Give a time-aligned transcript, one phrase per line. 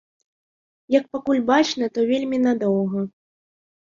[0.99, 2.99] Як пакуль бачна, то вельмі надоўга.